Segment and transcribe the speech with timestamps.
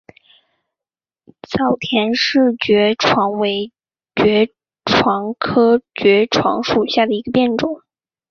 [1.47, 3.71] 早田氏爵床为
[4.15, 4.51] 爵
[4.83, 7.83] 床科爵床属下的一个变种。